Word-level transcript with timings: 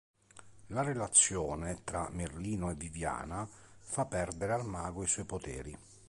La 0.69 0.81
relazione 0.81 1.83
tra 1.83 2.09
Merlino 2.09 2.71
e 2.71 2.73
Viviana, 2.73 3.47
fa 3.81 4.07
perdere 4.07 4.53
al 4.53 4.65
mago 4.65 5.03
i 5.03 5.07
suoi 5.07 5.25
poteri. 5.25 5.77